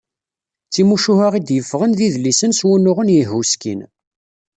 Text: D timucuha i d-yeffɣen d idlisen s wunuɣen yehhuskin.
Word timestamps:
D 0.67 0.71
timucuha 0.73 1.27
i 1.35 1.41
d-yeffɣen 1.41 1.91
d 1.97 1.99
idlisen 2.07 2.51
s 2.59 2.61
wunuɣen 2.67 3.13
yehhuskin. 3.15 3.81